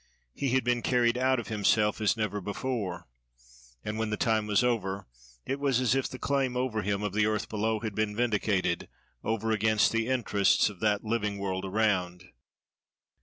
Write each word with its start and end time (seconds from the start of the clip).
He 0.33 0.53
had 0.55 0.63
been 0.63 0.81
carried 0.81 1.15
out 1.15 1.39
of 1.39 1.49
himself 1.49 2.01
as 2.01 2.17
never 2.17 2.41
before; 2.41 3.05
and 3.85 3.99
when 3.99 4.09
the 4.09 4.17
time 4.17 4.47
was 4.47 4.63
over, 4.63 5.05
it 5.45 5.59
was 5.59 5.79
as 5.79 5.93
if 5.93 6.09
the 6.09 6.17
claim 6.17 6.57
over 6.57 6.81
him 6.81 7.03
of 7.03 7.13
the 7.13 7.27
earth 7.27 7.47
below 7.49 7.81
had 7.81 7.93
been 7.93 8.15
vindicated, 8.15 8.89
over 9.23 9.51
against 9.51 9.91
the 9.91 10.07
interests 10.07 10.69
of 10.71 10.79
that 10.79 11.03
living 11.03 11.37
world 11.37 11.65
around. 11.65 12.31